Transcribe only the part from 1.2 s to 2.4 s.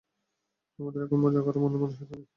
মজা করার মনমানসিকতা নেই।